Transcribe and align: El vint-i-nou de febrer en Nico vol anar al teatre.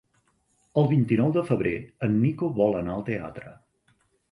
El 0.81 0.89
vint-i-nou 0.93 1.35
de 1.35 1.43
febrer 1.51 1.75
en 2.09 2.17
Nico 2.23 2.51
vol 2.63 2.81
anar 2.83 2.97
al 2.99 3.07
teatre. 3.13 3.57